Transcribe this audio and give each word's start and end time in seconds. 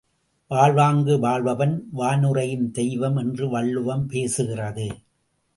வாழ்வாங்கு 0.47 1.19
வாழ்பவன் 1.19 1.75
வானுறையும் 1.97 2.71
தெய்வம் 2.71 3.15
என்று 3.15 3.49
வள்ளுவம் 3.49 4.09
பேசுகிறது. 4.09 4.89